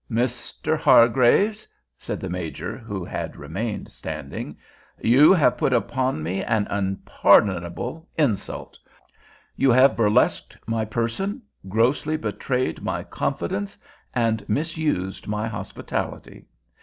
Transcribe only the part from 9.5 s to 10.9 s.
You have burlesqued my